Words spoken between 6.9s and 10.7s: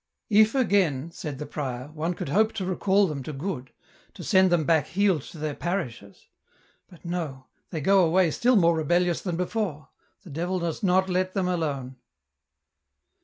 no, they go away still more rebellious than before, the Devil